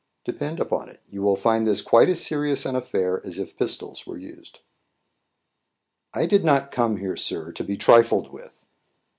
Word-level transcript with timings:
Depend 0.25 0.59
upon 0.59 0.89
it, 0.89 0.99
you 1.07 1.21
will 1.21 1.35
find 1.35 1.67
this 1.67 1.83
quite 1.83 2.09
as 2.09 2.19
serious 2.25 2.65
an 2.65 2.75
affair 2.75 3.21
as 3.23 3.37
if 3.37 3.55
pistols 3.55 4.07
were 4.07 4.17
used." 4.17 4.61
"I 6.11 6.25
did 6.25 6.43
not 6.43 6.71
come 6.71 6.97
here, 6.97 7.15
sir, 7.15 7.51
to 7.51 7.63
be 7.63 7.77
trifled 7.77 8.31
with." 8.33 8.65